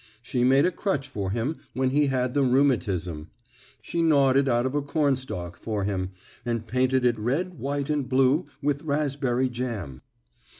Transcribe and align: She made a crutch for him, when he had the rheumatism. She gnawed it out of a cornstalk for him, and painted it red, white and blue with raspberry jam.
She 0.23 0.43
made 0.43 0.65
a 0.65 0.71
crutch 0.71 1.07
for 1.07 1.29
him, 1.29 1.57
when 1.73 1.91
he 1.91 2.07
had 2.07 2.33
the 2.33 2.41
rheumatism. 2.41 3.29
She 3.83 4.01
gnawed 4.01 4.35
it 4.35 4.47
out 4.49 4.65
of 4.65 4.73
a 4.73 4.81
cornstalk 4.81 5.57
for 5.61 5.83
him, 5.83 6.09
and 6.43 6.65
painted 6.65 7.05
it 7.05 7.19
red, 7.19 7.59
white 7.59 7.87
and 7.87 8.09
blue 8.09 8.47
with 8.63 8.81
raspberry 8.81 9.47
jam. 9.47 10.01